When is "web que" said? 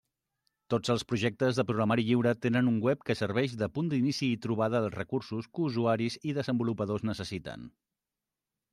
2.87-3.17